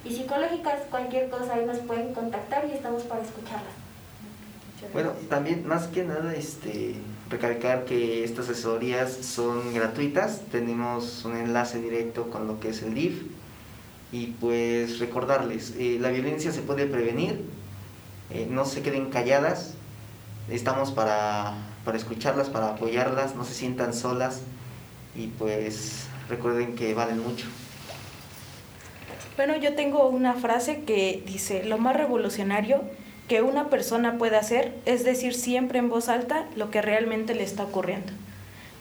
y 0.05 0.15
psicológicas, 0.15 0.79
cualquier 0.89 1.29
cosa 1.29 1.53
ahí 1.55 1.65
nos 1.65 1.79
pueden 1.79 2.13
contactar 2.13 2.65
y 2.65 2.71
estamos 2.73 3.03
para 3.03 3.21
escucharlas. 3.21 3.73
Bueno, 4.93 5.11
también 5.29 5.67
más 5.67 5.87
que 5.87 6.03
nada 6.05 6.33
este 6.33 6.95
recalcar 7.29 7.85
que 7.85 8.23
estas 8.23 8.49
asesorías 8.49 9.11
son 9.11 9.73
gratuitas, 9.73 10.41
tenemos 10.51 11.23
un 11.25 11.37
enlace 11.37 11.79
directo 11.81 12.29
con 12.29 12.47
lo 12.47 12.59
que 12.59 12.69
es 12.69 12.81
el 12.81 12.93
DIF 12.93 13.21
y 14.11 14.27
pues 14.39 14.99
recordarles, 14.99 15.75
eh, 15.77 15.97
la 15.99 16.09
violencia 16.09 16.51
se 16.51 16.61
puede 16.61 16.87
prevenir, 16.87 17.45
eh, 18.31 18.47
no 18.49 18.65
se 18.65 18.81
queden 18.81 19.09
calladas, 19.09 19.75
estamos 20.49 20.91
para, 20.91 21.53
para 21.85 21.97
escucharlas, 21.97 22.49
para 22.49 22.69
apoyarlas, 22.69 23.35
no 23.35 23.43
se 23.45 23.53
sientan 23.53 23.93
solas. 23.93 24.41
Y 25.15 25.27
pues 25.27 26.07
recuerden 26.29 26.75
que 26.75 26.93
valen 26.93 27.19
mucho. 27.19 27.47
Bueno, 29.35 29.55
yo 29.57 29.73
tengo 29.73 30.07
una 30.07 30.33
frase 30.33 30.83
que 30.83 31.23
dice, 31.25 31.63
lo 31.63 31.77
más 31.77 31.95
revolucionario 31.95 32.83
que 33.29 33.43
una 33.43 33.69
persona 33.69 34.17
puede 34.17 34.35
hacer 34.35 34.73
es 34.85 35.05
decir 35.05 35.35
siempre 35.35 35.79
en 35.79 35.87
voz 35.87 36.09
alta 36.09 36.45
lo 36.55 36.71
que 36.71 36.81
realmente 36.81 37.35
le 37.35 37.43
está 37.43 37.63
ocurriendo. 37.63 38.11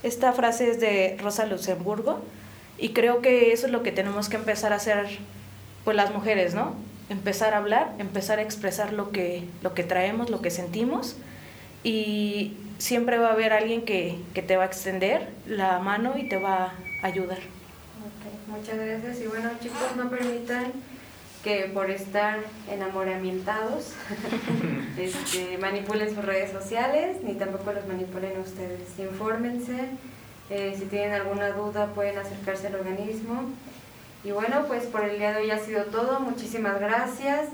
Esta 0.02 0.32
frase 0.32 0.70
es 0.70 0.80
de 0.80 1.16
Rosa 1.20 1.44
Luxemburgo 1.44 2.20
y 2.78 2.90
creo 2.90 3.20
que 3.20 3.52
eso 3.52 3.66
es 3.66 3.72
lo 3.72 3.82
que 3.82 3.92
tenemos 3.92 4.28
que 4.30 4.36
empezar 4.36 4.72
a 4.72 4.76
hacer 4.76 5.06
pues 5.84 5.96
las 5.96 6.14
mujeres, 6.14 6.54
¿no? 6.54 6.74
Empezar 7.10 7.52
a 7.52 7.58
hablar, 7.58 7.92
empezar 7.98 8.38
a 8.38 8.42
expresar 8.42 8.94
lo 8.94 9.10
que, 9.10 9.44
lo 9.62 9.74
que 9.74 9.84
traemos, 9.84 10.30
lo 10.30 10.40
que 10.40 10.50
sentimos 10.50 11.16
y 11.84 12.56
siempre 12.78 13.18
va 13.18 13.28
a 13.28 13.32
haber 13.32 13.52
alguien 13.52 13.82
que, 13.82 14.16
que 14.32 14.42
te 14.42 14.56
va 14.56 14.62
a 14.62 14.66
extender 14.66 15.28
la 15.46 15.78
mano 15.78 16.16
y 16.16 16.26
te 16.26 16.38
va 16.38 16.72
a 17.02 17.06
ayudar. 17.06 17.38
Ok, 17.38 18.56
muchas 18.56 18.78
gracias. 18.78 19.20
Y 19.20 19.26
bueno, 19.26 19.50
chicos, 19.60 19.94
no 19.96 20.08
permitan 20.08 20.72
que 21.42 21.70
por 21.72 21.90
estar 21.90 22.38
enamoramientados 22.70 23.92
este, 24.98 25.56
manipulen 25.58 26.14
sus 26.14 26.24
redes 26.24 26.50
sociales, 26.52 27.18
ni 27.22 27.34
tampoco 27.34 27.72
los 27.72 27.86
manipulen 27.86 28.36
a 28.36 28.40
ustedes. 28.40 28.98
Infórmense, 28.98 29.88
eh, 30.50 30.74
si 30.78 30.86
tienen 30.86 31.12
alguna 31.12 31.50
duda 31.50 31.86
pueden 31.94 32.18
acercarse 32.18 32.68
al 32.68 32.76
organismo. 32.76 33.44
Y 34.24 34.32
bueno, 34.32 34.64
pues 34.66 34.84
por 34.84 35.04
el 35.04 35.18
día 35.18 35.32
de 35.32 35.42
hoy 35.42 35.50
ha 35.50 35.58
sido 35.58 35.84
todo. 35.84 36.20
Muchísimas 36.20 36.80
gracias. 36.80 37.48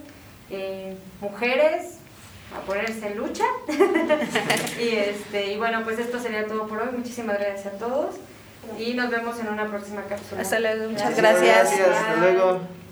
Eh, 0.50 0.96
mujeres, 1.20 1.98
a 2.56 2.60
ponerse 2.66 3.08
en 3.08 3.18
lucha. 3.18 3.44
y, 4.80 4.88
este, 4.96 5.52
y 5.52 5.58
bueno, 5.58 5.82
pues 5.84 5.98
esto 5.98 6.18
sería 6.20 6.46
todo 6.46 6.66
por 6.66 6.80
hoy. 6.80 6.88
Muchísimas 6.96 7.38
gracias 7.38 7.66
a 7.66 7.78
todos. 7.78 8.14
Y 8.78 8.94
nos 8.94 9.10
vemos 9.10 9.38
en 9.40 9.48
una 9.48 9.66
próxima 9.66 10.02
cápsula. 10.04 10.40
Hasta 10.40 10.58
luego, 10.58 10.90
muchas 10.90 11.14
Gracias. 11.16 11.42
gracias. 11.42 11.78
Gracias, 11.78 11.98
hasta 11.98 12.16
luego. 12.16 12.83